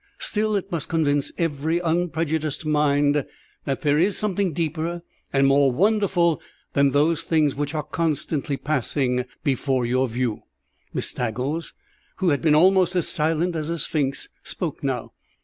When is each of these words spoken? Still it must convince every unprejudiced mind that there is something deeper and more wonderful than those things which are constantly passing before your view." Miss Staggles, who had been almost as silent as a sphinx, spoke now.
Still 0.17 0.55
it 0.55 0.71
must 0.71 0.89
convince 0.89 1.31
every 1.37 1.77
unprejudiced 1.77 2.65
mind 2.65 3.23
that 3.65 3.81
there 3.81 3.99
is 3.99 4.17
something 4.17 4.51
deeper 4.51 5.03
and 5.31 5.45
more 5.45 5.71
wonderful 5.71 6.41
than 6.73 6.89
those 6.89 7.21
things 7.21 7.53
which 7.53 7.75
are 7.75 7.83
constantly 7.83 8.57
passing 8.57 9.25
before 9.43 9.85
your 9.85 10.07
view." 10.07 10.41
Miss 10.91 11.11
Staggles, 11.13 11.75
who 12.15 12.29
had 12.29 12.41
been 12.41 12.55
almost 12.55 12.95
as 12.95 13.07
silent 13.07 13.55
as 13.55 13.69
a 13.69 13.77
sphinx, 13.77 14.27
spoke 14.43 14.83
now. 14.83 15.13